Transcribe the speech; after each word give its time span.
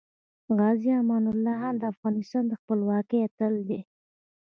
غازې 0.57 0.91
امان 1.01 1.23
الله 1.33 1.55
خان 1.61 1.75
د 1.79 1.83
افغانستان 1.93 2.43
د 2.47 2.53
خپلواکۍ 2.61 3.17
اتل 3.27 3.53
دی. 3.69 3.79